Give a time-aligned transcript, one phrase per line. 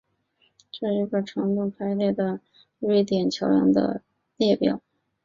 [0.71, 2.39] 这是一份依长度排列的
[2.79, 4.01] 瑞典桥梁的
[4.37, 4.81] 列表